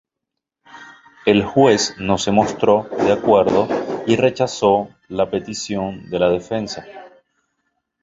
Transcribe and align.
El 1.27 1.43
juez 1.45 1.93
no 1.99 2.17
se 2.17 2.31
mostró 2.31 2.89
de 2.89 3.11
acuerdo 3.11 3.67
y 4.07 4.15
rechazó 4.15 4.89
la 5.09 5.29
petición 5.29 6.09
de 6.09 6.17
la 6.17 6.29
defensa. 6.31 6.87